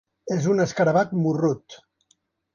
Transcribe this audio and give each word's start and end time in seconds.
És 0.35 0.47
un 0.53 0.63
escarabat 0.63 1.13
morrut. 1.27 1.79